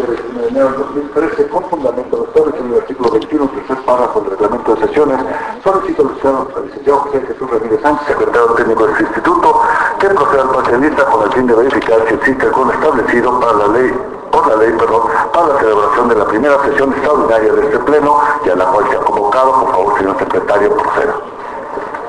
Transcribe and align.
día 0.00 0.16
21 0.16 0.40
de 0.40 0.48
enero 0.48 0.70
de 0.70 0.78
2013, 0.78 1.48
con 1.48 1.64
fundamento 1.64 2.16
de 2.16 2.24
establecido 2.24 2.64
en 2.64 2.72
el 2.72 2.80
artículo 2.80 3.10
21, 3.10 3.48
tercer 3.48 3.84
párrafo 3.84 4.20
del 4.20 4.30
reglamento 4.30 4.74
de 4.74 4.86
sesiones, 4.86 5.18
solicito 5.62 6.02
al 6.02 6.66
licenciado 6.66 6.98
José 7.00 7.20
Jesús 7.26 7.50
Ramírez 7.50 7.80
Sánchez, 7.82 8.06
secretario 8.06 8.46
técnico 8.54 8.86
del 8.86 9.00
instituto, 9.00 9.60
que 9.98 10.08
proceda 10.08 10.42
al 10.42 10.50
parcialista 10.50 11.04
con 11.04 11.22
el 11.24 11.32
fin 11.32 11.46
de 11.46 11.54
verificar 11.54 11.98
si 12.08 12.14
existe 12.14 12.46
algún 12.46 12.70
establecido 12.70 13.40
para 13.40 13.52
la 13.52 13.68
ley 13.68 13.94
por 14.30 14.46
la 14.46 14.56
ley, 14.56 14.72
perdón, 14.78 15.02
para 15.32 15.48
la 15.48 15.58
celebración 15.58 16.08
de 16.08 16.14
la 16.14 16.24
primera 16.24 16.62
sesión 16.62 16.92
extraordinaria 16.92 17.52
de 17.52 17.62
este 17.64 17.78
pleno 17.80 18.20
y 18.44 18.50
a 18.50 18.54
la 18.54 18.64
cual 18.66 18.88
se 18.88 18.96
ha 18.96 19.00
convocado. 19.00 19.52
Por 19.60 19.70
favor, 19.72 19.98
señor 19.98 20.18
secretario, 20.18 20.76
proceda. 20.76 21.14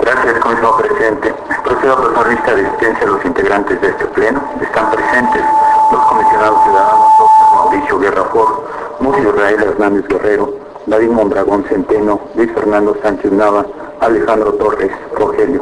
Gracias, 0.02 0.40
comisionado 0.40 0.78
presidente. 0.78 1.34
Procedo 1.64 1.94
a 1.94 2.14
pasar 2.14 2.28
lista 2.28 2.54
de 2.54 2.68
asistencia 2.68 3.08
a 3.08 3.10
los 3.10 3.26
integrantes 3.26 3.82
de 3.82 3.88
este 3.88 4.06
pleno. 4.06 4.40
Están 4.62 4.92
presentes 4.92 5.44
los 5.92 6.02
comisionados 6.06 6.64
ciudadanos 6.64 7.41
Mauricio 7.54 8.00
Guerra 8.00 8.24
Ford, 8.26 8.64
Mucio 9.02 9.30
Israel 9.30 9.62
Hernández 9.62 10.08
Guerrero, 10.08 10.54
David 10.86 11.10
Mondragón 11.10 11.66
Centeno, 11.66 12.22
Luis 12.34 12.50
Fernando 12.54 12.96
Sánchez 13.04 13.32
Nava, 13.34 13.66
Alejandro 14.00 14.54
Torres, 14.54 14.90
Rogelio. 15.16 15.62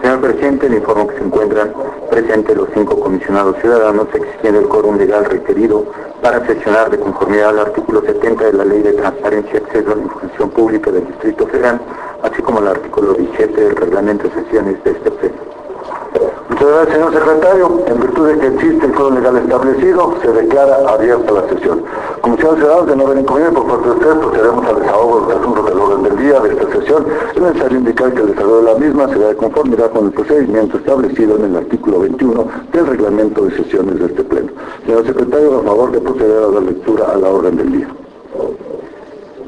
Señor 0.00 0.20
presidente, 0.20 0.68
le 0.68 0.76
informo 0.76 1.08
que 1.08 1.16
se 1.18 1.24
encuentran 1.24 1.72
presentes 2.08 2.56
los 2.56 2.68
cinco 2.72 3.00
comisionados 3.00 3.56
ciudadanos 3.60 4.06
exigiendo 4.14 4.60
el 4.60 4.68
quórum 4.68 4.96
legal 4.96 5.24
requerido 5.24 5.84
para 6.22 6.46
sesionar 6.46 6.90
de 6.90 7.00
conformidad 7.00 7.48
al 7.48 7.58
artículo 7.58 8.02
70 8.02 8.44
de 8.44 8.52
la 8.52 8.64
Ley 8.64 8.82
de 8.82 8.92
Transparencia 8.92 9.54
y 9.54 9.56
Acceso 9.56 9.92
a 9.92 9.96
la 9.96 10.02
Información 10.02 10.50
Pública 10.50 10.90
del 10.92 11.06
Distrito 11.06 11.46
Federal, 11.48 11.80
así 12.22 12.42
como 12.42 12.60
el 12.60 12.68
artículo 12.68 13.14
17 13.14 13.60
del 13.60 13.76
Reglamento 13.76 14.28
de 14.28 14.42
Sesiones 14.42 14.84
de 14.84 14.90
este 14.92 15.10
pleno. 15.10 15.43
Señor 16.64 17.12
secretario. 17.12 17.82
En 17.86 18.00
virtud 18.00 18.26
de 18.26 18.38
que 18.38 18.46
existe 18.46 18.86
el 18.86 18.92
código 18.92 19.16
legal 19.16 19.36
establecido, 19.36 20.14
se 20.22 20.32
declara 20.32 20.76
abierta 20.88 21.32
la 21.32 21.48
sesión. 21.48 21.82
Comisión 22.22 22.56
Ciudadanos 22.56 22.86
de 22.86 22.96
no 22.96 23.06
haber 23.06 23.18
inconveniente 23.18 23.60
por 23.60 23.68
parte 23.68 23.88
de 23.88 23.94
ustedes, 23.94 24.16
procedemos 24.16 24.66
al 24.66 24.80
desahogo 24.80 25.26
de 25.26 25.34
los 25.34 25.66
del 25.66 25.78
orden 25.78 26.02
del 26.04 26.16
día 26.16 26.40
de 26.40 26.48
esta 26.48 26.72
sesión. 26.72 27.06
Es 27.34 27.40
necesario 27.42 27.78
indicar 27.78 28.14
que 28.14 28.22
el 28.22 28.28
desarrollo 28.28 28.56
de 28.56 28.62
la 28.62 28.78
misma 28.78 29.08
será 29.08 29.28
de 29.28 29.36
conformidad 29.36 29.90
con 29.90 30.06
el 30.06 30.12
procedimiento 30.12 30.78
establecido 30.78 31.36
en 31.36 31.44
el 31.44 31.56
artículo 31.56 32.00
21 32.00 32.48
del 32.72 32.86
reglamento 32.86 33.44
de 33.44 33.56
sesiones 33.56 33.98
de 33.98 34.06
este 34.06 34.24
pleno. 34.24 34.48
Señor 34.86 35.06
secretario, 35.06 35.58
a 35.58 35.62
favor 35.64 35.92
de 35.92 36.00
proceder 36.00 36.44
a 36.44 36.48
la 36.48 36.60
lectura 36.60 37.04
a 37.12 37.16
la 37.16 37.28
orden 37.28 37.56
del 37.58 37.72
día. 37.72 37.88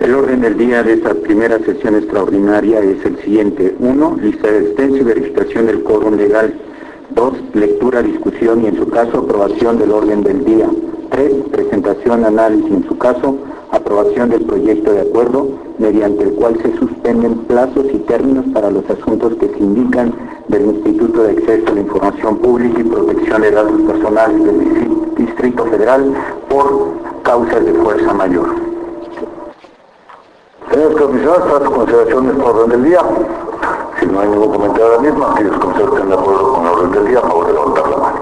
El 0.00 0.14
orden 0.14 0.42
del 0.42 0.58
día 0.58 0.82
de 0.82 0.92
esta 0.92 1.14
primera 1.14 1.58
sesión 1.60 1.96
extraordinaria 1.96 2.80
es 2.80 3.02
el 3.06 3.16
siguiente. 3.22 3.74
1. 3.80 4.18
Lista 4.20 4.48
de 4.50 4.58
extenso 4.58 4.96
y 4.98 5.04
verificación 5.04 5.66
del 5.66 5.82
quórum 5.82 6.14
legal. 6.14 6.65
2. 7.10 7.34
Lectura, 7.54 8.02
discusión 8.02 8.64
y 8.64 8.66
en 8.66 8.76
su 8.76 8.88
caso 8.88 9.18
aprobación 9.18 9.78
del 9.78 9.92
orden 9.92 10.22
del 10.22 10.44
día. 10.44 10.68
3. 11.10 11.32
Presentación, 11.52 12.24
análisis 12.24 12.70
y 12.70 12.74
en 12.74 12.88
su 12.88 12.98
caso 12.98 13.36
aprobación 13.70 14.30
del 14.30 14.44
proyecto 14.44 14.92
de 14.92 15.02
acuerdo 15.02 15.48
mediante 15.78 16.24
el 16.24 16.34
cual 16.34 16.58
se 16.62 16.76
suspenden 16.78 17.38
plazos 17.40 17.86
y 17.92 17.98
términos 17.98 18.44
para 18.52 18.70
los 18.70 18.88
asuntos 18.88 19.34
que 19.36 19.48
se 19.48 19.58
indican 19.58 20.14
del 20.48 20.66
Instituto 20.66 21.22
de 21.22 21.32
Acceso 21.32 21.70
a 21.70 21.74
la 21.74 21.80
Información 21.80 22.36
Pública 22.38 22.80
y 22.80 22.84
Protección 22.84 23.42
de 23.42 23.50
Datos 23.50 23.80
Personales 23.82 24.44
del 24.44 25.14
Distrito 25.16 25.64
Federal 25.66 26.14
por 26.48 26.90
causas 27.22 27.64
de 27.64 27.72
fuerza 27.74 28.12
mayor. 28.14 28.46
Señores 30.70 30.96
comisionados, 30.96 31.52
para 31.52 31.64
su 31.64 31.72
consideración 31.72 32.26
del 32.26 32.40
orden 32.40 32.70
del 32.70 32.84
día. 32.84 33.00
Si 34.06 34.12
no 34.12 34.20
hay 34.20 34.28
ningún 34.28 34.52
comentario 34.52 34.86
ahora 34.86 34.98
mismo, 35.00 35.26
aquellos 35.26 35.58
comisionados 35.58 35.94
estén 35.94 36.08
de 36.08 36.14
acuerdo 36.14 36.52
con 36.52 36.62
el 36.62 36.72
orden 36.72 36.92
del 36.92 37.06
día, 37.06 37.20
favor 37.22 37.46
de 37.46 37.52
levantar 37.54 37.88
la 37.88 37.96
mano. 37.96 38.18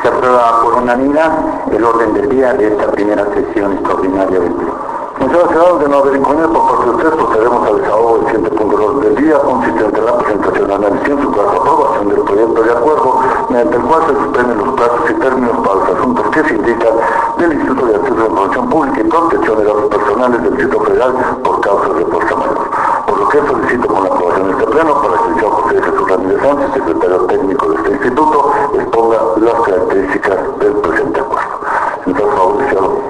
Se 0.00 0.08
aprueba 0.08 0.60
por 0.62 0.74
unanimidad 0.82 1.32
el 1.70 1.84
orden 1.84 2.14
del 2.14 2.28
día 2.30 2.54
de 2.54 2.68
esta 2.68 2.90
primera 2.92 3.26
sesión 3.34 3.72
extraordinaria 3.74 4.40
del 4.40 4.52
pleno. 4.54 4.72
Muchas 5.20 5.50
gracias 5.52 5.80
de 5.80 5.88
no 5.90 5.98
haber 5.98 6.22
por 6.22 6.32
parte 6.32 6.84
de 6.84 6.90
ustedes, 6.92 7.14
procedemos 7.14 7.68
al 7.68 7.76
desahogo 7.76 8.16
del 8.16 8.24
siguiente 8.24 8.50
punto 8.56 8.76
del 8.78 8.86
orden 8.86 9.00
del 9.00 9.16
día, 9.22 9.38
consistente 9.38 9.98
en 9.98 10.06
la 10.06 10.16
presentación 10.16 10.66
de 10.66 10.74
análisis 10.74 11.08
en 11.10 11.20
su 11.20 11.30
caso 11.32 11.50
aprobación 11.60 12.08
del 12.08 12.20
proyecto 12.22 12.62
de 12.62 12.70
acuerdo, 12.70 13.20
mediante 13.50 13.76
el 13.76 13.82
cual 13.82 14.02
se 14.06 14.14
suspenden 14.14 14.58
los 14.64 14.74
plazos 14.80 15.10
y 15.10 15.14
términos 15.20 15.56
para 15.60 15.74
los 15.74 15.88
asuntos 15.90 16.26
que 16.30 16.44
se 16.44 16.54
indican 16.54 16.94
del 17.36 17.52
Instituto 17.52 17.84
de 17.84 17.94
Acceso 17.96 18.14
a 18.14 18.16
la 18.16 18.24
Información 18.24 18.70
Pública 18.70 19.00
y 19.00 19.04
Protección 19.04 19.58
de 19.58 19.64
Datos 19.64 19.84
Personales 19.84 20.42
del 20.42 20.56
Distrito 20.56 20.84
Federal 20.84 21.12
por 21.44 21.60
causas 21.60 21.94
de 21.96 22.04
fuerza 22.06 22.36
mayor. 22.36 22.69
Por 23.10 23.18
lo 23.18 23.28
que 23.28 23.38
solicito 23.38 23.88
con 23.88 24.04
la 24.04 24.08
aprobación 24.08 24.46
de 24.46 24.52
este 24.52 24.66
pleno 24.66 25.02
para 25.02 25.16
que 25.16 25.28
el 25.28 25.34
señor 25.34 25.50
José 25.50 25.82
Jesús 25.82 26.10
Ramírez 26.10 26.42
Sánchez, 26.42 26.70
secretario 26.74 27.18
técnico 27.26 27.66
de 27.66 27.74
este 27.74 27.90
instituto, 27.90 28.52
exponga 28.72 29.18
las 29.40 29.60
características 29.62 30.58
del 30.60 30.72
presente 30.74 31.18
acuerdo. 31.18 31.60
Entonces, 32.06 32.72
favor, 32.72 33.02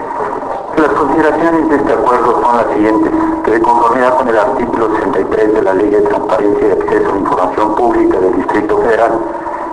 las 0.79 0.89
consideraciones 0.89 1.69
de 1.69 1.77
este 1.77 1.93
acuerdo 1.93 2.41
son 2.41 2.57
las 2.57 2.67
siguientes, 2.73 3.13
que 3.45 3.51
de 3.51 3.61
conformidad 3.61 4.17
con 4.17 4.29
el 4.29 4.39
artículo 4.39 4.97
63 4.97 5.53
de 5.53 5.63
la 5.63 5.75
Ley 5.75 5.91
de 5.91 6.01
Transparencia 6.01 6.67
y 6.67 6.71
Acceso 6.71 7.09
a 7.11 7.13
la 7.13 7.19
Información 7.19 7.75
Pública 7.75 8.21
del 8.21 8.37
Distrito 8.37 8.79
Federal, 8.79 9.19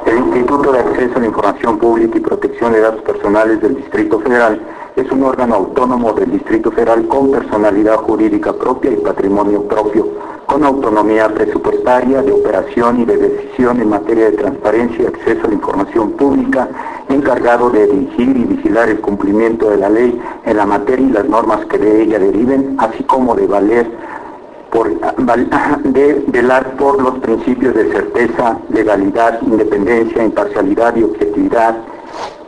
el 0.07 0.17
Instituto 0.17 0.71
de 0.73 0.79
Acceso 0.79 1.15
a 1.15 1.19
la 1.21 1.25
Información 1.27 1.77
Pública 1.77 2.17
y 2.17 2.19
Protección 2.19 2.73
de 2.73 2.81
Datos 2.81 3.01
Personales 3.03 3.61
del 3.61 3.77
Distrito 3.77 4.19
Federal 4.19 4.59
es 4.97 5.09
un 5.11 5.23
órgano 5.23 5.55
autónomo 5.55 6.11
del 6.13 6.31
Distrito 6.31 6.71
Federal 6.71 7.07
con 7.07 7.29
personalidad 7.29 7.97
jurídica 7.97 8.51
propia 8.51 8.91
y 8.91 8.95
patrimonio 8.95 9.61
propio, 9.61 10.07
con 10.47 10.63
autonomía 10.63 11.29
presupuestaria, 11.29 12.23
de 12.23 12.31
operación 12.31 13.01
y 13.01 13.05
de 13.05 13.17
decisión 13.17 13.79
en 13.79 13.89
materia 13.89 14.31
de 14.31 14.37
transparencia 14.37 15.03
y 15.03 15.05
acceso 15.05 15.45
a 15.45 15.49
la 15.49 15.53
información 15.53 16.13
pública, 16.13 16.67
encargado 17.09 17.69
de 17.69 17.85
dirigir 17.85 18.37
y 18.37 18.43
vigilar 18.45 18.89
el 18.89 18.99
cumplimiento 18.99 19.69
de 19.69 19.77
la 19.77 19.89
ley 19.89 20.19
en 20.45 20.57
la 20.57 20.65
materia 20.65 21.05
y 21.05 21.11
las 21.11 21.29
normas 21.29 21.63
que 21.67 21.77
de 21.77 22.01
ella 22.01 22.17
deriven, 22.17 22.75
así 22.79 23.03
como 23.03 23.35
de 23.35 23.45
velar 26.27 26.75
por 26.77 26.99
los 26.99 27.19
principios 27.19 27.75
de 27.75 27.91
certeza, 27.91 28.57
legalidad, 28.69 29.43
independencia, 29.43 30.23
imparcialidad 30.23 30.95
y 30.95 31.03
objetividad 31.03 31.77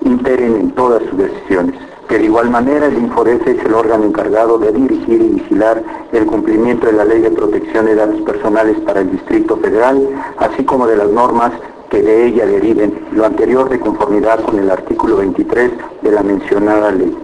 imperen 0.02 0.56
en 0.56 0.72
todas 0.72 1.04
sus 1.04 1.20
decisiones 1.20 1.89
que 2.10 2.18
de 2.18 2.26
igual 2.26 2.50
manera 2.50 2.88
el 2.88 2.98
INFODES 2.98 3.46
es 3.46 3.64
el 3.64 3.74
órgano 3.76 4.04
encargado 4.04 4.58
de 4.58 4.72
dirigir 4.72 5.22
y 5.22 5.30
vigilar 5.30 5.84
el 6.12 6.26
cumplimiento 6.26 6.88
de 6.88 6.94
la 6.94 7.06
Ley 7.06 7.22
de 7.22 7.30
Protección 7.30 7.86
de 7.86 7.94
Datos 7.94 8.22
Personales 8.22 8.80
para 8.80 9.02
el 9.02 9.12
Distrito 9.12 9.58
Federal, 9.58 10.10
así 10.38 10.66
como 10.66 10.88
de 10.88 10.98
las 10.98 11.08
normas 11.08 11.52
que 11.92 12.02
de 12.02 12.26
ella 12.26 12.48
deriven, 12.48 13.06
lo 13.12 13.26
anterior 13.26 13.70
de 13.70 13.80
conformidad 13.80 14.44
con 14.44 14.58
el 14.58 14.72
artículo 14.72 15.18
23 15.18 15.72
de 16.02 16.12
la 16.12 16.24
mencionada 16.24 16.92
ley. 16.92 17.16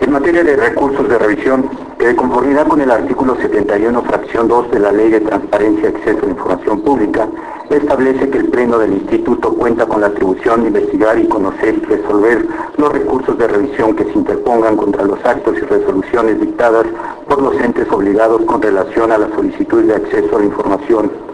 En 0.00 0.10
materia 0.10 0.42
de 0.42 0.56
recursos 0.56 1.08
de 1.08 1.18
revisión, 1.18 1.70
que 1.96 2.08
de 2.08 2.16
conformidad 2.16 2.66
con 2.66 2.80
el 2.80 2.90
artículo 2.90 3.36
71, 3.36 4.02
fracción 4.02 4.48
2 4.48 4.70
de 4.72 4.80
la 4.80 4.90
Ley 4.90 5.10
de 5.10 5.20
Transparencia 5.20 5.84
y 5.84 5.94
Acceso 5.94 6.18
a 6.18 6.24
la 6.24 6.30
Información 6.30 6.80
Pública, 6.80 7.28
establece 7.76 8.30
que 8.30 8.38
el 8.38 8.48
Pleno 8.48 8.78
del 8.78 8.94
Instituto 8.94 9.52
cuenta 9.54 9.86
con 9.86 10.00
la 10.00 10.08
atribución 10.08 10.62
de 10.62 10.68
investigar 10.68 11.18
y 11.18 11.28
conocer 11.28 11.74
y 11.74 11.84
resolver 11.84 12.46
los 12.76 12.92
recursos 12.92 13.36
de 13.38 13.48
revisión 13.48 13.94
que 13.94 14.04
se 14.04 14.12
interpongan 14.12 14.76
contra 14.76 15.04
los 15.04 15.22
actos 15.24 15.56
y 15.58 15.60
resoluciones 15.60 16.40
dictadas 16.40 16.86
por 17.28 17.42
los 17.42 17.54
entes 17.60 17.90
obligados 17.90 18.42
con 18.42 18.62
relación 18.62 19.12
a 19.12 19.18
la 19.18 19.28
solicitud 19.34 19.84
de 19.84 19.94
acceso 19.94 20.36
a 20.36 20.38
la 20.38 20.46
información 20.46 21.27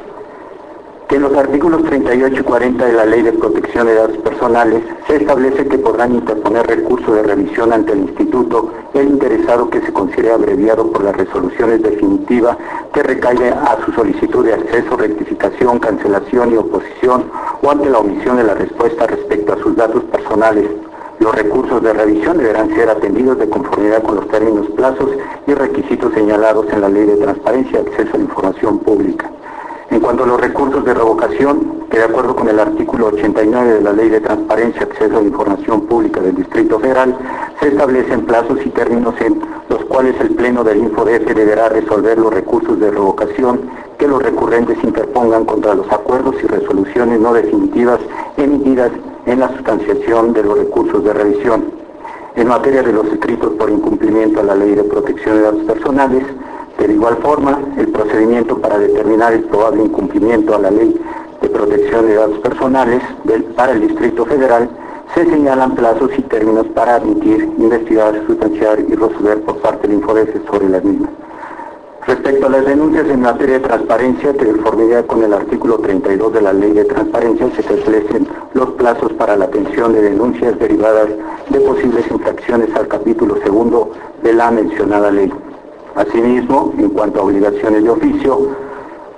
que 1.09 1.17
en 1.17 1.23
los 1.23 1.35
artículos 1.37 1.85
38 1.85 2.41
y 2.41 2.43
40 2.43 2.87
de 2.87 2.93
la 2.93 3.05
Ley 3.05 3.23
de 3.23 3.33
Protección 3.33 3.87
de 3.87 3.95
Datos 3.95 4.19
Personales 4.19 4.83
se 5.07 5.17
establece 5.17 5.67
que 5.67 5.79
podrán 5.79 6.15
interponer 6.15 6.67
recursos 6.67 7.15
de 7.15 7.23
revisión 7.23 7.73
ante 7.73 7.93
el 7.93 8.01
Instituto 8.01 8.71
el 8.95 9.09
interesado 9.09 9.69
que 9.69 9.81
se 9.81 9.93
considere 9.93 10.33
abreviado 10.33 10.91
por 10.91 11.05
las 11.05 11.17
resoluciones 11.17 11.83
definitivas 11.83 12.57
que 12.93 13.03
recaiga 13.03 13.63
a 13.65 13.85
su 13.85 13.93
solicitud 13.93 14.45
de 14.45 14.55
acceso, 14.55 14.97
rectificación, 14.97 15.79
cancelación 15.79 16.53
y 16.53 16.57
oposición 16.57 17.25
o 17.63 17.71
ante 17.71 17.91
la 17.91 17.99
omisión 17.99 18.37
de 18.37 18.45
la 18.45 18.55
respuesta 18.55 19.07
respecto 19.07 19.53
a 19.53 19.59
sus 19.59 19.77
datos 19.77 20.03
personales. 20.05 20.71
Los 21.19 21.35
recursos 21.35 21.83
de 21.83 21.93
revisión 21.93 22.39
deberán 22.39 22.75
ser 22.75 22.89
atendidos 22.89 23.39
de 23.39 23.49
conformidad 23.49 24.03
con 24.03 24.17
los 24.17 24.29
términos, 24.29 24.67
plazos 24.77 25.11
y 25.47 25.55
requisitos 25.55 26.13
señalados 26.13 26.67
en 26.73 26.81
la 26.81 26.89
Ley 26.89 27.07
de 27.07 27.17
Transparencia 27.17 27.81
y 27.81 27.87
Acceso 27.87 28.15
a 28.15 28.19
la 28.19 28.25
Información 28.25 28.79
Pública. 28.79 29.31
En 29.91 30.01
cuanto 30.01 30.25
a 30.25 30.27
los 30.27 30.41
recursos 30.41 30.85
de 30.85 30.95
revocación, 30.95 31.85
que 31.91 31.99
de 31.99 32.05
acuerdo 32.05 32.35
con 32.35 32.49
el 32.49 32.59
artículo 32.59 33.07
89 33.07 33.75
de 33.75 33.81
la 33.83 33.93
Ley 33.93 34.09
de 34.09 34.21
Transparencia 34.21 34.83
Acceso 34.83 35.19
a 35.19 35.21
la 35.21 35.29
Información 35.29 35.83
Pública 35.83 36.21
del 36.21 36.35
Distrito 36.35 36.79
Federal, 36.81 37.17
se 37.61 37.69
establecen 37.69 38.25
plazos 38.25 38.59
y 38.65 38.71
términos 38.71 39.15
en 39.21 39.41
los 39.69 39.85
cuales 39.85 40.15
el 40.21 40.31
Pleno 40.31 40.65
del 40.65 40.79
InfoDF 40.79 41.35
deberá 41.35 41.69
resolver 41.69 42.19
los 42.19 42.33
recursos 42.33 42.81
de 42.81 42.91
revocación 42.91 43.61
que 43.99 44.09
los 44.09 44.23
recurrentes 44.23 44.77
interpongan 44.83 45.45
contra 45.45 45.75
los 45.75 45.91
acuerdos 45.93 46.35
y 46.43 46.47
resoluciones 46.47 47.21
no 47.21 47.33
definitivas 47.33 48.01
emitidas 48.37 48.91
en 49.27 49.41
la 49.41 49.49
sustanciación 49.49 50.33
de 50.33 50.43
los 50.43 50.59
recursos 50.59 51.05
de 51.05 51.13
revisión. 51.13 51.65
En 52.37 52.49
materia 52.49 52.83
de 52.83 52.93
los 52.93 53.07
escritos 53.07 53.53
por 53.55 53.71
incumplimiento 53.71 54.41
a 54.41 54.43
la 54.43 54.57
Ley 54.57 54.75
de 54.75 54.85
Protección 54.85 55.37
de 55.37 55.43
Datos 55.43 55.63
Personales, 55.65 56.25
de 56.87 56.95
igual 56.95 57.17
forma, 57.19 57.59
el 57.77 57.89
procedimiento 57.89 58.59
para 58.59 58.79
determinar 58.79 59.33
el 59.33 59.45
probable 59.45 59.85
incumplimiento 59.85 60.55
a 60.55 60.59
la 60.59 60.71
ley 60.71 60.95
de 61.41 61.49
protección 61.49 62.07
de 62.07 62.15
datos 62.15 62.39
personales 62.39 63.03
para 63.57 63.73
el 63.73 63.81
Distrito 63.81 64.25
Federal 64.27 64.69
se 65.15 65.25
señalan 65.27 65.75
plazos 65.75 66.11
y 66.19 66.23
términos 66.23 66.67
para 66.75 66.97
admitir, 66.97 67.49
investigar, 67.59 68.21
sustanciar 68.27 68.81
y 68.81 68.95
resolver 68.95 69.41
por 69.43 69.59
parte 69.59 69.87
del 69.87 70.03
sobre 70.51 70.69
las 70.69 70.83
mismas. 70.83 71.11
Respecto 72.07 72.47
a 72.47 72.51
las 72.51 72.67
denuncias 72.67 73.09
en 73.09 73.21
materia 73.21 73.59
de 73.59 73.67
transparencia, 73.67 74.33
de 74.33 74.53
conformidad 74.53 75.07
con 75.07 75.23
el 75.23 75.33
artículo 75.33 75.79
32 75.79 76.33
de 76.35 76.43
la 76.43 76.53
Ley 76.53 76.73
de 76.73 76.85
Transparencia, 76.85 77.49
se 77.55 77.61
establecen 77.63 78.29
los 78.53 78.71
plazos 78.73 79.13
para 79.15 79.37
la 79.37 79.47
atención 79.47 79.95
de 79.95 80.03
denuncias 80.03 80.59
derivadas 80.59 81.09
de 81.49 81.61
posibles 81.61 82.05
infracciones 82.11 82.75
al 82.75 82.89
capítulo 82.89 83.37
segundo 83.43 83.93
de 84.23 84.35
la 84.35 84.51
mencionada 84.51 85.11
ley. 85.11 85.33
Asimismo, 85.95 86.73
en 86.77 86.91
cuanto 86.91 87.21
a 87.21 87.25
obligaciones 87.25 87.85
de 87.85 87.91
oficio, 87.91 88.49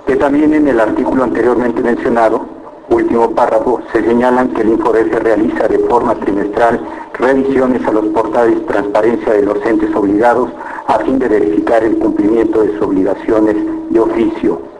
que 0.05 0.15
también 0.15 0.53
en 0.53 0.67
el 0.67 0.79
artículo 0.79 1.23
anteriormente 1.23 1.81
mencionado, 1.81 2.45
último 2.89 3.31
párrafo, 3.31 3.81
se 3.91 4.03
señalan 4.03 4.49
que 4.49 4.61
el 4.61 4.69
InfoDF 4.69 5.11
realiza 5.23 5.67
de 5.67 5.79
forma 5.79 6.15
trimestral 6.15 6.79
revisiones 7.13 7.85
a 7.85 7.91
los 7.91 8.05
portales 8.07 8.65
transparencia 8.65 9.33
de 9.33 9.43
los 9.43 9.65
entes 9.65 9.93
obligados 9.95 10.49
a 10.87 10.99
fin 10.99 11.19
de 11.19 11.27
verificar 11.27 11.83
el 11.83 11.97
cumplimiento 11.97 12.61
de 12.61 12.73
sus 12.73 12.81
obligaciones 12.83 13.55
de 13.89 13.99
oficio. 13.99 14.76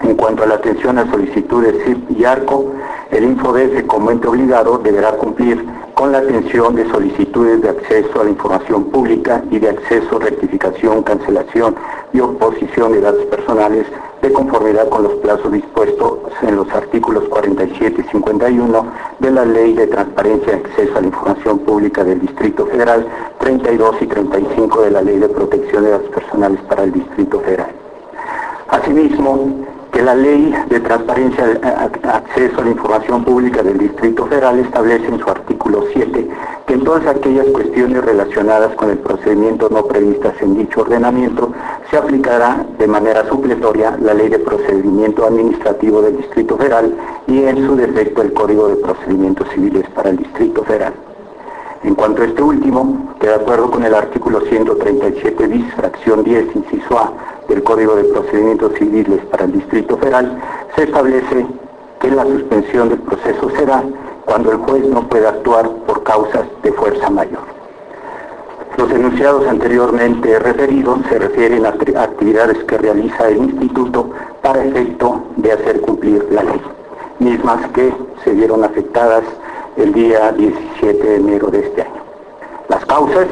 En 0.00 0.14
cuanto 0.14 0.42
a 0.42 0.46
la 0.46 0.56
atención 0.56 0.98
a 0.98 1.10
solicitudes 1.10 1.74
CIP 1.84 2.18
y 2.18 2.24
ARCO, 2.24 2.72
el 3.10 3.24
InfoDF 3.24 3.86
como 3.86 4.10
ente 4.10 4.28
obligado 4.28 4.78
deberá 4.78 5.12
cumplir 5.12 5.64
con 5.94 6.12
la 6.12 6.18
atención 6.18 6.74
de 6.74 6.88
solicitudes 6.90 7.62
de 7.62 7.70
acceso 7.70 8.20
a 8.20 8.24
la 8.24 8.30
información 8.30 8.84
pública 8.90 9.42
y 9.50 9.58
de 9.58 9.70
acceso, 9.70 10.18
rectificación, 10.18 11.02
cancelación 11.02 11.74
y 12.12 12.20
oposición 12.20 12.92
de 12.92 13.00
datos 13.00 13.24
personales 13.26 13.86
de 14.20 14.32
conformidad 14.32 14.88
con 14.90 15.04
los 15.04 15.14
plazos 15.14 15.50
dispuestos 15.52 16.18
en 16.42 16.56
los 16.56 16.70
artículos 16.72 17.24
47 17.30 18.04
y 18.06 18.10
51 18.10 18.86
de 19.20 19.30
la 19.30 19.44
Ley 19.46 19.72
de 19.72 19.86
Transparencia 19.86 20.52
y 20.52 20.56
Acceso 20.56 20.98
a 20.98 21.00
la 21.00 21.06
Información 21.06 21.58
Pública 21.60 22.04
del 22.04 22.20
Distrito 22.20 22.66
Federal, 22.66 23.06
32 23.38 23.96
y 24.02 24.06
35 24.06 24.82
de 24.82 24.90
la 24.90 25.00
Ley 25.00 25.18
de 25.18 25.28
Protección 25.30 25.84
de 25.84 25.90
Datos 25.90 26.10
Personales 26.10 26.60
para 26.68 26.84
el 26.84 26.92
Distrito 26.92 27.40
Federal. 27.40 27.70
Asimismo, 28.68 29.66
que 29.96 30.02
la 30.02 30.14
Ley 30.14 30.54
de 30.68 30.80
Transparencia 30.80 31.58
y 31.58 32.06
Acceso 32.06 32.60
a 32.60 32.64
la 32.64 32.70
Información 32.70 33.24
Pública 33.24 33.62
del 33.62 33.78
Distrito 33.78 34.26
Federal 34.26 34.58
establece 34.58 35.06
en 35.06 35.18
su 35.18 35.30
artículo 35.30 35.86
7 35.90 36.28
que 36.66 36.74
en 36.74 36.84
todas 36.84 37.06
aquellas 37.06 37.46
cuestiones 37.46 38.04
relacionadas 38.04 38.74
con 38.74 38.90
el 38.90 38.98
procedimiento 38.98 39.70
no 39.70 39.86
previstas 39.86 40.34
en 40.42 40.58
dicho 40.58 40.82
ordenamiento 40.82 41.50
se 41.90 41.96
aplicará 41.96 42.66
de 42.78 42.86
manera 42.86 43.26
supletoria 43.26 43.96
la 44.02 44.12
Ley 44.12 44.28
de 44.28 44.38
Procedimiento 44.38 45.24
Administrativo 45.24 46.02
del 46.02 46.18
Distrito 46.18 46.58
Federal 46.58 46.94
y 47.26 47.44
en 47.44 47.66
su 47.66 47.74
defecto 47.74 48.20
el 48.20 48.34
Código 48.34 48.68
de 48.68 48.76
Procedimientos 48.76 49.48
Civiles 49.54 49.88
para 49.94 50.10
el 50.10 50.18
Distrito 50.18 50.62
Federal. 50.64 50.92
En 51.84 51.94
cuanto 51.94 52.20
a 52.20 52.26
este 52.26 52.42
último, 52.42 53.14
que 53.18 53.28
de 53.28 53.34
acuerdo 53.34 53.70
con 53.70 53.82
el 53.82 53.94
artículo 53.94 54.40
137 54.40 55.46
bis, 55.46 55.72
fracción 55.74 56.22
10, 56.22 56.56
inciso 56.56 56.98
A, 56.98 57.12
del 57.48 57.62
Código 57.62 57.94
de 57.96 58.04
Procedimientos 58.04 58.72
Civiles 58.78 59.20
para 59.30 59.44
el 59.44 59.52
Distrito 59.52 59.96
Federal, 59.96 60.38
se 60.74 60.84
establece 60.84 61.46
que 62.00 62.10
la 62.10 62.24
suspensión 62.24 62.88
del 62.88 62.98
proceso 63.00 63.50
será 63.56 63.82
cuando 64.24 64.52
el 64.52 64.58
juez 64.58 64.84
no 64.86 65.08
pueda 65.08 65.30
actuar 65.30 65.68
por 65.86 66.02
causas 66.02 66.46
de 66.62 66.72
fuerza 66.72 67.08
mayor. 67.10 67.56
Los 68.76 68.90
enunciados 68.90 69.46
anteriormente 69.46 70.38
referidos 70.38 70.98
se 71.08 71.18
refieren 71.18 71.64
a 71.64 71.70
actividades 71.70 72.62
que 72.64 72.76
realiza 72.76 73.28
el 73.28 73.38
Instituto 73.38 74.10
para 74.42 74.64
efecto 74.64 75.22
de 75.36 75.52
hacer 75.52 75.80
cumplir 75.80 76.26
la 76.30 76.42
ley, 76.42 76.60
mismas 77.18 77.66
que 77.70 77.90
se 78.22 78.32
vieron 78.32 78.64
afectadas 78.64 79.24
el 79.76 79.92
día 79.92 80.30
17 80.32 81.02
de 81.02 81.16
enero 81.16 81.46
de 81.48 81.60
este 81.60 81.82
año. 81.82 82.02
Las 82.68 82.84
causas, 82.84 83.26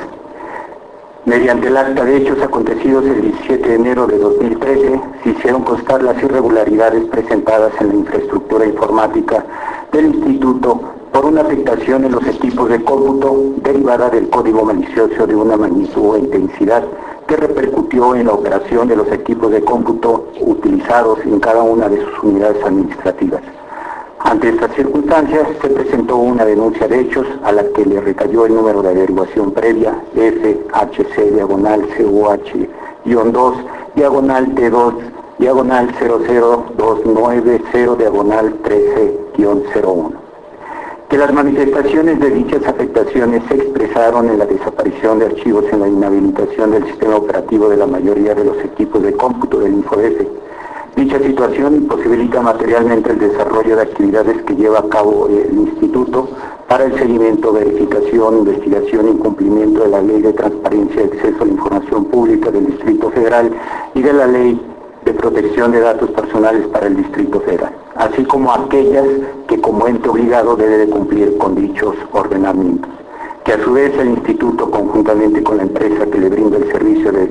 mediante 1.26 1.68
el 1.68 1.76
acta 1.76 2.04
de 2.04 2.16
hechos 2.18 2.40
acontecidos 2.42 3.04
el 3.06 3.22
17 3.22 3.68
de 3.68 3.74
enero 3.74 4.06
de 4.06 4.18
2013, 4.18 5.00
se 5.22 5.30
hicieron 5.30 5.62
constar 5.62 6.02
las 6.02 6.22
irregularidades 6.22 7.04
presentadas 7.04 7.72
en 7.80 7.88
la 7.88 7.94
infraestructura 7.94 8.66
informática 8.66 9.44
del 9.92 10.06
Instituto 10.06 10.80
por 11.12 11.24
una 11.24 11.42
afectación 11.42 12.04
en 12.04 12.12
los 12.12 12.26
equipos 12.26 12.68
de 12.68 12.82
cómputo 12.82 13.36
derivada 13.62 14.10
del 14.10 14.28
código 14.28 14.64
malicioso 14.64 15.26
de 15.26 15.36
una 15.36 15.56
magnitud 15.56 16.16
e 16.16 16.20
intensidad 16.20 16.84
que 17.26 17.36
repercutió 17.36 18.14
en 18.14 18.26
la 18.26 18.32
operación 18.32 18.88
de 18.88 18.96
los 18.96 19.10
equipos 19.10 19.50
de 19.50 19.62
cómputo 19.62 20.28
utilizados 20.40 21.20
en 21.24 21.40
cada 21.40 21.62
una 21.62 21.88
de 21.88 22.04
sus 22.04 22.22
unidades 22.22 22.62
administrativas. 22.64 23.40
Ante 24.24 24.48
estas 24.48 24.74
circunstancias, 24.74 25.46
se 25.60 25.68
presentó 25.68 26.16
una 26.16 26.46
denuncia 26.46 26.88
de 26.88 26.98
hechos 26.98 27.26
a 27.42 27.52
la 27.52 27.62
que 27.62 27.84
le 27.84 28.00
recayó 28.00 28.46
el 28.46 28.54
número 28.54 28.80
de 28.80 28.88
averiguación 28.88 29.52
previa 29.52 30.02
FHC 30.14 31.34
diagonal 31.34 31.86
CUH-2 31.90 33.54
diagonal 33.94 34.54
T2 34.54 34.94
diagonal 35.38 35.94
00290 36.00 37.96
diagonal 37.96 38.54
13-01. 39.36 40.12
Que 41.10 41.18
las 41.18 41.32
manifestaciones 41.34 42.18
de 42.18 42.30
dichas 42.30 42.66
afectaciones 42.66 43.42
se 43.48 43.56
expresaron 43.56 44.30
en 44.30 44.38
la 44.38 44.46
desaparición 44.46 45.18
de 45.18 45.26
archivos 45.26 45.66
en 45.70 45.80
la 45.80 45.88
inhabilitación 45.88 46.70
del 46.70 46.86
sistema 46.86 47.16
operativo 47.16 47.68
de 47.68 47.76
la 47.76 47.86
mayoría 47.86 48.34
de 48.34 48.46
los 48.46 48.56
equipos 48.64 49.02
de 49.02 49.12
cómputo 49.12 49.60
del 49.60 49.74
InfoDF 49.74 50.43
Dicha 50.96 51.18
situación 51.18 51.74
imposibilita 51.74 52.40
materialmente 52.40 53.10
el 53.10 53.18
desarrollo 53.18 53.74
de 53.74 53.82
actividades 53.82 54.42
que 54.44 54.54
lleva 54.54 54.78
a 54.78 54.88
cabo 54.88 55.26
el 55.26 55.52
Instituto 55.52 56.28
para 56.68 56.84
el 56.84 56.96
seguimiento, 56.96 57.52
verificación, 57.52 58.38
investigación 58.38 59.08
y 59.08 59.18
cumplimiento 59.18 59.82
de 59.82 59.88
la 59.88 60.00
Ley 60.00 60.22
de 60.22 60.32
Transparencia 60.32 61.02
y 61.02 61.04
Acceso 61.06 61.42
a 61.42 61.46
la 61.46 61.52
Información 61.52 62.04
Pública 62.04 62.50
del 62.52 62.66
Distrito 62.66 63.10
Federal 63.10 63.50
y 63.94 64.02
de 64.02 64.12
la 64.12 64.26
Ley 64.28 64.60
de 65.04 65.14
Protección 65.14 65.72
de 65.72 65.80
Datos 65.80 66.10
Personales 66.10 66.66
para 66.68 66.86
el 66.86 66.96
Distrito 66.96 67.40
Federal, 67.40 67.74
así 67.96 68.24
como 68.24 68.52
aquellas 68.52 69.04
que 69.48 69.60
como 69.60 69.88
ente 69.88 70.08
obligado 70.08 70.54
debe 70.54 70.78
de 70.78 70.88
cumplir 70.88 71.36
con 71.38 71.56
dichos 71.56 71.96
ordenamientos 72.12 73.03
que 73.44 73.52
a 73.52 73.62
su 73.62 73.72
vez 73.72 73.96
el 73.98 74.08
Instituto, 74.08 74.70
conjuntamente 74.70 75.42
con 75.42 75.58
la 75.58 75.64
empresa 75.64 76.06
que 76.06 76.18
le 76.18 76.30
brinda 76.30 76.56
el 76.56 76.72
servicio 76.72 77.12
de, 77.12 77.30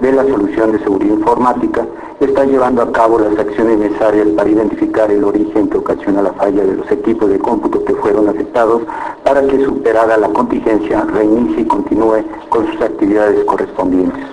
de 0.00 0.12
la 0.12 0.22
solución 0.24 0.72
de 0.72 0.78
seguridad 0.78 1.14
informática, 1.14 1.86
está 2.20 2.44
llevando 2.44 2.82
a 2.82 2.92
cabo 2.92 3.18
las 3.18 3.36
acciones 3.38 3.78
necesarias 3.78 4.28
para 4.36 4.48
identificar 4.48 5.10
el 5.10 5.24
origen 5.24 5.68
que 5.68 5.78
ocasiona 5.78 6.22
la 6.22 6.32
falla 6.34 6.64
de 6.64 6.76
los 6.76 6.90
equipos 6.90 7.28
de 7.28 7.38
cómputo 7.38 7.84
que 7.84 7.94
fueron 7.94 8.28
afectados 8.28 8.82
para 9.24 9.42
que 9.42 9.64
superada 9.64 10.16
la 10.16 10.28
contingencia 10.28 11.02
reinicie 11.12 11.62
y 11.62 11.66
continúe 11.66 12.22
con 12.48 12.66
sus 12.68 12.80
actividades 12.80 13.44
correspondientes. 13.44 14.24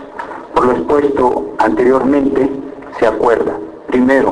Por 0.53 0.65
lo 0.65 0.71
expuesto 0.73 1.45
anteriormente, 1.57 2.49
se 2.99 3.07
acuerda, 3.07 3.57
primero, 3.87 4.31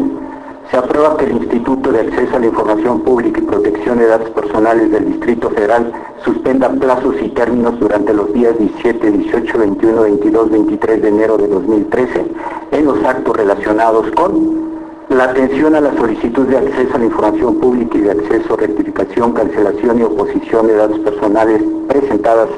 se 0.69 0.77
aprueba 0.77 1.17
que 1.17 1.25
el 1.25 1.31
Instituto 1.31 1.91
de 1.91 2.01
Acceso 2.01 2.35
a 2.35 2.39
la 2.39 2.45
Información 2.45 3.01
Pública 3.01 3.39
y 3.39 3.43
Protección 3.43 3.97
de 3.97 4.07
Datos 4.07 4.29
Personales 4.31 4.91
del 4.91 5.05
Distrito 5.05 5.49
Federal 5.49 5.91
suspenda 6.23 6.69
plazos 6.69 7.15
y 7.21 7.29
términos 7.29 7.79
durante 7.79 8.13
los 8.13 8.31
días 8.33 8.57
17, 8.57 9.11
18, 9.11 9.57
21, 9.57 10.01
22, 10.01 10.51
23 10.51 11.01
de 11.01 11.07
enero 11.07 11.37
de 11.37 11.47
2013 11.47 12.25
en 12.71 12.85
los 12.85 13.03
actos 13.03 13.35
relacionados 13.35 14.11
con 14.11 14.69
la 15.09 15.23
atención 15.23 15.73
a 15.73 15.81
la 15.81 15.95
solicitud 15.97 16.45
de 16.45 16.57
acceso 16.57 16.95
a 16.95 16.99
la 16.99 17.05
información 17.05 17.55
pública 17.55 17.97
y 17.97 18.01
de 18.01 18.11
acceso, 18.11 18.55
rectificación, 18.55 19.33
cancelación 19.33 19.99
y 19.99 20.03
oposición 20.03 20.67
de 20.67 20.75
datos 20.75 20.99
personales 20.99 21.63
presentadas 21.87 22.49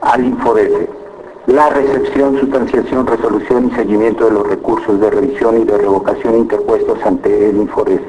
al 0.00 0.24
InfoDF 0.24 1.01
la 1.46 1.70
recepción, 1.70 2.38
sustanciación, 2.38 3.04
resolución 3.04 3.66
y 3.66 3.74
seguimiento 3.74 4.26
de 4.26 4.30
los 4.30 4.46
recursos 4.46 5.00
de 5.00 5.10
revisión 5.10 5.60
y 5.60 5.64
de 5.64 5.76
revocación 5.76 6.36
interpuestos 6.36 6.98
ante 7.04 7.50
el 7.50 7.56
INFORES, 7.56 8.00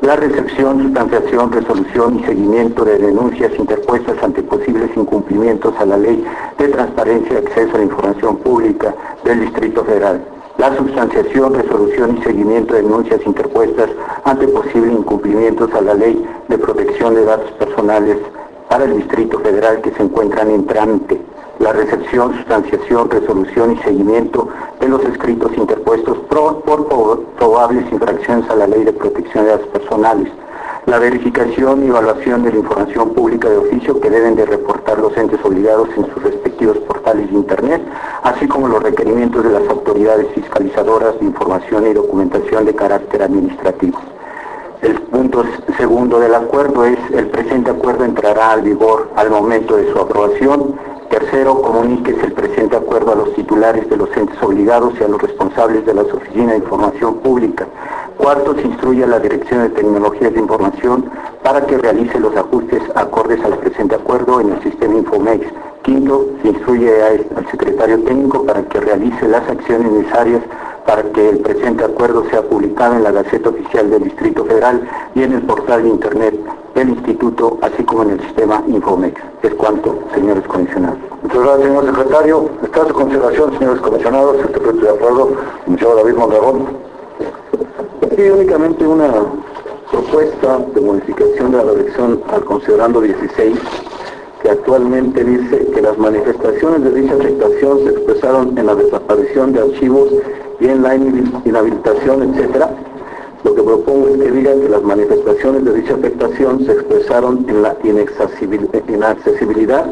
la 0.00 0.14
recepción, 0.14 0.80
sustanciación, 0.80 1.50
resolución 1.50 2.20
y 2.20 2.24
seguimiento 2.24 2.84
de 2.84 2.98
denuncias 2.98 3.50
interpuestas 3.58 4.16
ante 4.22 4.44
posibles 4.44 4.90
incumplimientos 4.96 5.74
a 5.80 5.86
la 5.86 5.96
Ley 5.96 6.24
de 6.56 6.68
Transparencia 6.68 7.34
y 7.34 7.36
Acceso 7.44 7.74
a 7.74 7.78
la 7.78 7.84
Información 7.84 8.36
Pública 8.36 8.94
del 9.24 9.40
Distrito 9.40 9.84
Federal, 9.84 10.24
la 10.58 10.76
sustanciación, 10.76 11.54
resolución 11.54 12.18
y 12.18 12.22
seguimiento 12.22 12.74
de 12.74 12.82
denuncias 12.82 13.20
interpuestas 13.26 13.90
ante 14.24 14.46
posibles 14.46 14.92
incumplimientos 14.92 15.74
a 15.74 15.80
la 15.80 15.94
Ley 15.94 16.24
de 16.48 16.58
Protección 16.58 17.16
de 17.16 17.24
Datos 17.24 17.50
Personales 17.52 18.18
para 18.68 18.84
el 18.84 18.98
Distrito 18.98 19.40
Federal 19.40 19.80
que 19.80 19.90
se 19.90 20.02
encuentran 20.04 20.48
en 20.48 20.64
trámite 20.64 21.20
la 21.62 21.72
recepción, 21.72 22.34
sustanciación, 22.38 23.08
resolución 23.08 23.72
y 23.72 23.78
seguimiento 23.78 24.48
de 24.80 24.88
los 24.88 25.02
escritos 25.04 25.52
interpuestos 25.56 26.18
por, 26.28 26.60
probables 27.36 27.90
infracciones 27.92 28.50
a 28.50 28.56
la 28.56 28.66
Ley 28.66 28.82
de 28.82 28.92
Protección 28.92 29.44
de 29.44 29.52
Datos 29.52 29.68
Personales, 29.68 30.28
la 30.86 30.98
verificación 30.98 31.84
y 31.84 31.86
evaluación 31.86 32.42
de 32.42 32.50
la 32.50 32.58
información 32.58 33.10
pública 33.14 33.48
de 33.48 33.58
oficio 33.58 34.00
que 34.00 34.10
deben 34.10 34.34
de 34.34 34.44
reportar 34.44 34.98
los 34.98 35.16
entes 35.16 35.38
obligados 35.44 35.88
en 35.96 36.12
sus 36.12 36.22
respectivos 36.24 36.78
portales 36.78 37.30
de 37.30 37.36
Internet, 37.36 37.80
así 38.24 38.48
como 38.48 38.66
los 38.66 38.82
requerimientos 38.82 39.44
de 39.44 39.52
las 39.52 39.68
autoridades 39.68 40.26
fiscalizadoras 40.34 41.18
de 41.20 41.26
información 41.26 41.86
y 41.86 41.92
documentación 41.92 42.64
de 42.64 42.74
carácter 42.74 43.22
administrativo. 43.22 44.00
El 44.82 45.00
punto 45.02 45.44
segundo 45.78 46.18
del 46.18 46.34
acuerdo 46.34 46.84
es 46.84 46.98
el 47.14 47.28
presente 47.28 47.70
acuerdo 47.70 48.04
entrará 48.04 48.50
al 48.50 48.62
vigor 48.62 49.10
al 49.14 49.30
momento 49.30 49.76
de 49.76 49.92
su 49.92 49.96
aprobación. 50.00 50.74
Tercero, 51.12 51.60
comuníquese 51.60 52.24
el 52.24 52.32
presente 52.32 52.74
acuerdo 52.74 53.12
a 53.12 53.16
los 53.16 53.34
titulares 53.34 53.86
de 53.90 53.98
los 53.98 54.08
entes 54.16 54.42
obligados 54.42 54.94
y 54.98 55.04
a 55.04 55.08
los 55.08 55.20
responsables 55.20 55.84
de 55.84 55.92
las 55.92 56.06
oficinas 56.06 56.52
de 56.52 56.56
información 56.56 57.16
pública. 57.16 57.66
Cuarto, 58.16 58.54
se 58.54 58.62
instruye 58.62 59.04
a 59.04 59.08
la 59.08 59.18
Dirección 59.18 59.60
de 59.60 59.68
Tecnologías 59.68 60.32
de 60.32 60.40
Información 60.40 61.10
para 61.42 61.66
que 61.66 61.76
realice 61.76 62.18
los 62.18 62.34
ajustes 62.34 62.80
acordes 62.94 63.44
al 63.44 63.58
presente 63.58 63.94
acuerdo 63.94 64.40
en 64.40 64.52
el 64.54 64.62
sistema 64.62 64.94
Infomex. 64.94 65.46
Quinto, 65.82 66.28
se 66.40 66.48
instruye 66.48 67.02
al 67.04 67.46
secretario 67.50 68.02
técnico 68.04 68.46
para 68.46 68.62
que 68.62 68.80
realice 68.80 69.28
las 69.28 69.46
acciones 69.50 69.92
necesarias 69.92 70.40
para 70.86 71.02
que 71.02 71.28
el 71.28 71.38
presente 71.38 71.84
acuerdo 71.84 72.24
sea 72.30 72.42
publicado 72.42 72.96
en 72.96 73.04
la 73.04 73.12
Gaceta 73.12 73.50
Oficial 73.50 73.90
del 73.90 74.04
Distrito 74.04 74.44
Federal 74.44 74.88
y 75.14 75.22
en 75.22 75.32
el 75.32 75.42
portal 75.42 75.82
de 75.82 75.88
Internet 75.88 76.34
del 76.74 76.88
Instituto, 76.90 77.58
así 77.62 77.82
como 77.84 78.02
en 78.04 78.10
el 78.10 78.20
sistema 78.20 78.62
Infomex. 78.66 79.20
Es 79.42 79.54
cuanto, 79.54 79.98
señores 80.14 80.44
comisionados. 80.46 80.98
Muchas 81.22 81.38
gracias, 81.38 81.68
señor 81.68 81.86
secretario. 81.86 82.50
Está 82.62 82.82
a 82.82 82.88
su 82.88 82.94
consideración, 82.94 83.58
señores 83.58 83.80
comisionados, 83.80 84.36
este 84.36 84.60
proyecto 84.60 84.86
de 84.86 84.90
acuerdo, 84.90 85.28
señor 85.64 85.96
David 85.96 86.14
Mondragón. 86.14 86.66
Sí, 88.16 88.22
únicamente 88.28 88.86
una 88.86 89.10
propuesta 89.90 90.58
de 90.74 90.80
modificación 90.80 91.52
de 91.52 91.56
la 91.58 91.64
redacción 91.64 92.22
al 92.28 92.44
considerando 92.44 93.00
16 93.00 93.58
que 94.42 94.50
actualmente 94.50 95.24
dice 95.24 95.66
que 95.72 95.80
las 95.80 95.96
manifestaciones 95.96 96.82
de 96.82 97.00
dicha 97.00 97.14
afectación 97.14 97.78
se 97.84 97.90
expresaron 97.90 98.58
en 98.58 98.66
la 98.66 98.74
desaparición 98.74 99.52
de 99.52 99.60
archivos 99.60 100.08
y 100.60 100.66
en 100.66 100.82
la 100.82 100.96
inhabilitación, 100.96 102.34
etcétera. 102.34 102.76
Lo 103.44 103.54
que 103.54 103.62
propongo 103.62 104.08
es 104.08 104.18
que 104.18 104.30
diga 104.30 104.52
que 104.52 104.68
las 104.68 104.82
manifestaciones 104.82 105.64
de 105.64 105.74
dicha 105.74 105.94
afectación 105.94 106.64
se 106.64 106.72
expresaron 106.72 107.46
en 107.48 107.62
la 107.62 107.76
inaccesibilidad 107.84 109.86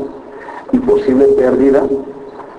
y 0.73 0.79
posible 0.79 1.27
pérdida 1.37 1.87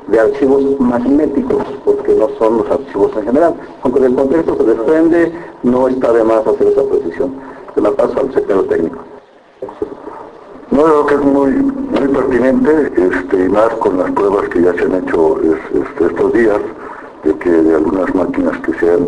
de 0.08 0.20
archivos 0.20 0.80
magnéticos, 0.80 1.64
porque 1.86 2.14
no 2.16 2.30
son 2.38 2.58
los 2.58 2.70
archivos 2.70 3.12
en 3.18 3.24
general. 3.24 3.56
Aunque 3.84 4.02
del 4.02 4.16
contexto 4.16 4.58
se 4.58 4.64
desprende, 4.64 5.32
no 5.64 5.88
está 5.88 6.12
de 6.12 6.24
más 6.24 6.46
hacer 6.46 6.68
esa 6.68 6.84
precisión. 6.84 7.34
Se 7.74 7.82
la 7.82 7.92
paso 7.92 8.20
al 8.20 8.34
secretario 8.34 8.66
técnico. 8.66 8.98
No, 10.72 10.84
creo 10.84 11.06
que 11.06 11.16
es 11.16 11.22
muy, 11.22 11.52
muy 11.52 12.08
pertinente, 12.08 12.94
este, 12.96 13.46
y 13.46 13.50
más 13.50 13.68
con 13.80 13.98
las 13.98 14.10
pruebas 14.12 14.48
que 14.48 14.62
ya 14.62 14.74
se 14.74 14.84
han 14.86 15.04
hecho 15.04 15.38
este, 15.42 16.06
estos 16.06 16.34
días, 16.34 16.60
de 17.26 17.36
que 17.40 17.50
de 17.50 17.76
algunas 17.76 18.16
máquinas 18.16 18.58
que 18.60 18.74
se 18.76 18.94
han 18.94 19.06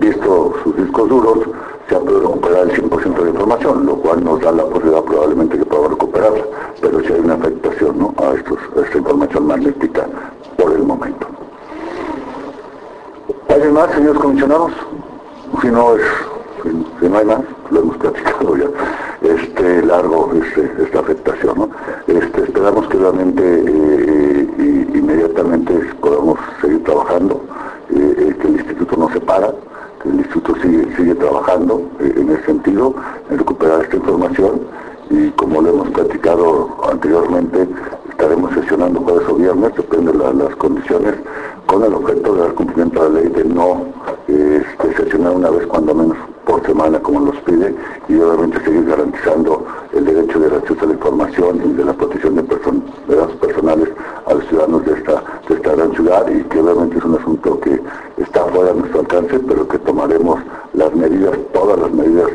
visto 0.00 0.54
sus 0.64 0.74
discos 0.74 1.08
duros, 1.10 1.38
se 1.86 1.96
ha 1.96 2.00
podido 2.00 2.20
recuperar 2.20 2.62
el 2.62 2.90
100% 2.90 3.22
de 3.24 3.30
información, 3.30 3.84
lo 3.84 3.96
cual 3.96 4.24
nos 4.24 4.40
da 4.40 4.52
la 4.52 4.64
posibilidad 4.64 5.02
probablemente 5.04 5.58
que 5.58 5.66
podamos 5.66 5.90
recuperarla, 5.90 6.44
pero 6.80 7.00
si 7.00 7.12
hay 7.12 7.20
una 7.20 7.34
afectación 7.34 7.98
¿no? 7.98 8.14
a, 8.16 8.34
estos, 8.34 8.58
esta 8.82 8.98
información 8.98 9.46
magnética 9.46 10.06
por 10.56 10.72
el 10.72 10.82
momento. 10.82 11.26
¿Alguien 13.50 13.74
más, 13.74 13.90
señores 13.92 14.18
comisionados? 14.18 14.72
Si 15.60 15.68
no, 15.68 15.94
es, 15.94 16.02
si 17.00 17.06
no 17.06 17.18
hay 17.18 17.26
más, 17.26 17.41
realmente 23.02 23.42
eh, 23.42 24.48
eh, 24.58 24.86
inmediatamente 24.94 25.74
podamos 26.00 26.38
seguir 26.60 26.84
trabajando, 26.84 27.40
eh, 27.90 28.36
que 28.40 28.46
el 28.46 28.54
instituto 28.54 28.96
no 28.96 29.10
se 29.12 29.20
para, 29.20 29.52
que 30.00 30.08
el 30.08 30.20
instituto 30.20 30.54
sigue, 30.62 31.14
trabajando 31.16 31.82
en 31.98 32.30
ese 32.30 32.44
sentido, 32.44 32.94
en 33.28 33.38
recuperar 33.38 33.82
esta 33.82 33.96
información. 33.96 34.60
Y 35.10 35.30
como 35.30 35.60
lo 35.60 35.70
hemos 35.70 35.88
platicado 35.90 36.68
anteriormente, 36.90 37.68
estaremos 38.08 38.54
sesionando 38.54 39.00
jueves 39.00 39.28
o 39.28 39.34
viernes, 39.34 39.74
depende 39.74 40.12
de 40.12 40.34
las 40.34 40.56
condiciones, 40.56 41.14
con 41.66 41.82
el 41.82 41.94
objeto 41.94 42.34
de 42.34 42.40
dar 42.40 42.54
cumplimiento 42.54 43.02
a 43.02 43.08
la 43.08 43.20
ley 43.20 43.28
de 43.28 43.44
no 43.44 43.84
este, 44.28 44.94
sesionar 44.96 45.32
una 45.32 45.50
vez 45.50 45.66
cuando 45.66 45.94
menos 45.94 46.16
por 46.44 46.64
semana 46.66 46.98
como 47.00 47.20
nos 47.20 47.36
pide 47.42 47.74
y 48.08 48.16
obviamente 48.16 48.62
seguir 48.64 48.84
garantizando 48.84 49.64
el 49.92 50.04
derecho 50.04 50.38
de 50.38 50.56
acceso 50.56 50.84
a 50.84 50.86
la 50.86 50.94
información 50.94 51.62
y 51.64 51.72
de 51.72 51.84
la 51.84 51.92
protección 51.92 52.34
de, 52.34 52.42
de 52.42 53.16
datos 53.16 53.36
personales 53.36 53.88
a 54.26 54.34
los 54.34 54.46
ciudadanos 54.48 54.84
de 54.84 54.92
esta, 54.92 55.22
de 55.48 55.54
esta 55.54 55.72
gran 55.72 55.92
ciudad 55.94 56.28
y 56.28 56.42
que 56.44 56.60
obviamente 56.60 56.98
es 56.98 57.04
un 57.04 57.16
asunto 57.16 57.60
que 57.60 57.80
está 58.16 58.44
fuera 58.46 58.72
de 58.72 58.80
nuestro 58.80 59.00
alcance 59.00 59.38
pero 59.40 59.68
que 59.68 59.78
tomaremos 59.78 60.40
las 60.74 60.94
medidas, 60.94 61.36
todas 61.52 61.78
las 61.78 61.92
medidas 61.92 62.28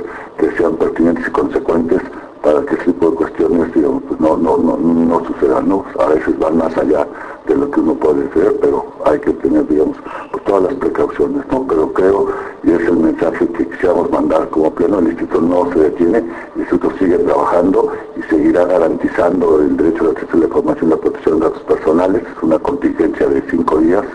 el 16.17 16.61
Instituto 16.61 16.91
sigue 16.99 17.17
trabajando 17.19 17.91
y 18.17 18.23
seguirá 18.23 18.65
garantizando 18.65 19.59
el 19.61 19.77
derecho 19.77 20.05
al 20.05 20.11
acceso 20.11 20.33
a 20.33 20.37
la 20.37 20.45
información 20.45 20.87
y 20.87 20.89
la 20.91 20.97
protección 20.97 21.39
de 21.39 21.45
datos 21.45 21.63
personales, 21.63 22.23
es 22.23 22.43
una 22.43 22.59
contingencia 22.59 23.27
de 23.27 23.41
cinco 23.49 23.77
días, 23.79 24.05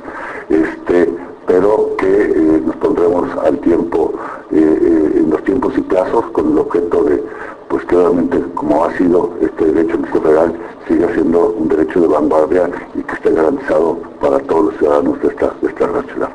este, 0.48 1.08
pero 1.46 1.90
que 1.98 2.06
eh, 2.06 2.62
nos 2.64 2.76
pondremos 2.76 3.30
al 3.44 3.58
tiempo, 3.58 4.12
eh, 4.50 4.56
eh, 4.58 5.18
en 5.18 5.30
los 5.30 5.42
tiempos 5.44 5.76
y 5.76 5.80
plazos, 5.82 6.24
con 6.32 6.52
el 6.52 6.58
objeto 6.58 7.04
de 7.04 7.22
pues 7.68 7.86
claramente 7.86 8.38
como 8.54 8.84
ha 8.84 8.92
sido 8.98 9.30
este 9.40 9.64
derecho 9.64 9.96
federal 10.12 10.54
sigue 10.86 11.06
siendo 11.14 11.54
un 11.56 11.68
derecho 11.68 12.00
de 12.00 12.08
vanguardia 12.08 12.70
y 12.94 13.02
que 13.02 13.14
esté 13.14 13.32
garantizado 13.32 13.96
para 14.20 14.38
todos 14.40 14.66
los 14.66 14.76
ciudadanos 14.76 15.22
de 15.22 15.28
esta, 15.28 15.54
de 15.62 15.68
esta 15.68 16.02
ciudad. 16.12 16.28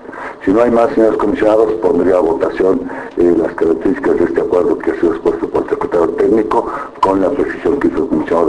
Si 0.43 0.51
no 0.51 0.62
hay 0.62 0.71
más, 0.71 0.89
señores 0.95 1.17
comisionados, 1.17 1.74
pondría 1.74 2.17
a 2.17 2.21
votación 2.21 2.81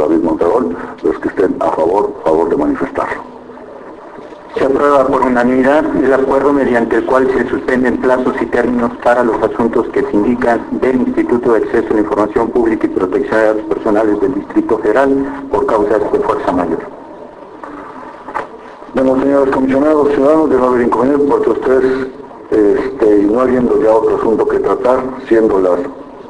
David 0.08 0.24
Mondragón, 0.24 0.76
los 1.02 1.18
que 1.18 1.28
estén 1.28 1.54
a 1.60 1.70
favor, 1.70 2.14
a 2.20 2.24
favor 2.24 2.48
de 2.48 2.56
manifestarlo. 2.56 3.22
Se 4.56 4.64
aprueba 4.64 5.06
por 5.06 5.22
unanimidad 5.22 5.84
el 6.02 6.12
acuerdo 6.12 6.52
mediante 6.52 6.96
el 6.96 7.04
cual 7.04 7.28
se 7.30 7.46
suspenden 7.48 7.98
plazos 7.98 8.34
y 8.40 8.46
términos 8.46 8.90
para 9.04 9.22
los 9.22 9.40
asuntos 9.42 9.86
que 9.88 10.02
se 10.02 10.16
indican 10.16 10.66
del 10.80 11.02
Instituto 11.02 11.52
de 11.52 11.58
Acceso 11.58 11.88
a 11.90 11.94
la 11.94 12.00
Información 12.00 12.48
Pública 12.50 12.86
y 12.86 12.90
Protección 12.90 13.38
de 13.38 13.46
Datos 13.46 13.62
Personales 13.64 14.20
del 14.20 14.34
Distrito 14.34 14.78
Federal 14.78 15.46
por 15.50 15.66
causas 15.66 16.12
de 16.12 16.18
fuerza 16.20 16.52
mayor. 16.52 16.78
Bueno, 18.94 19.20
señores 19.22 19.54
comisionados, 19.54 20.08
ciudadanos, 20.14 20.50
de 20.50 20.56
no 20.56 20.64
haber 20.64 20.86
inconveniente 20.86 21.26
porque 21.28 21.50
ustedes, 21.50 22.06
este, 22.50 23.18
y 23.18 23.26
no 23.26 23.40
habiendo 23.40 23.80
ya 23.82 23.92
otro 23.92 24.16
asunto 24.16 24.48
que 24.48 24.58
tratar, 24.58 25.00
siendo 25.28 25.60
las 25.60 25.78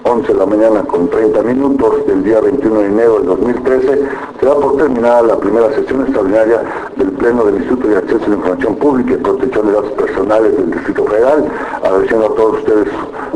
11 0.09 0.33
de 0.33 0.38
la 0.38 0.47
mañana 0.47 0.83
con 0.85 1.09
30 1.11 1.43
minutos 1.43 2.07
del 2.07 2.25
día 2.25 2.41
21 2.41 2.81
de 2.81 2.87
enero 2.87 3.19
del 3.19 3.27
2013, 3.27 4.09
se 4.41 4.47
da 4.47 4.55
por 4.55 4.79
terminada 4.79 5.21
la 5.23 5.37
primera 5.37 5.71
sesión 5.75 6.00
extraordinaria 6.00 6.62
del 6.97 7.11
Pleno 7.12 7.45
del 7.45 7.57
Instituto 7.57 7.88
de 7.88 7.97
Acceso 7.99 8.25
a 8.25 8.29
la 8.29 8.35
Información 8.37 8.77
Pública 8.77 9.12
y 9.12 9.17
Protección 9.19 9.67
de 9.67 9.73
Datos 9.73 9.93
Personales 9.93 10.57
del 10.57 10.71
Distrito 10.71 11.05
Federal, 11.05 11.45
agradeciendo 11.83 12.27
a 12.27 12.35
todos 12.35 12.59
ustedes 12.59 12.88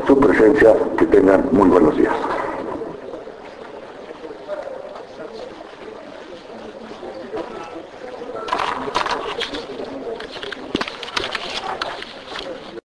su 0.07 0.19
presencia, 0.19 0.75
que 0.97 1.07
tengan 1.07 1.47
muy 1.52 1.69
buenos 1.69 1.95
días. 1.95 2.14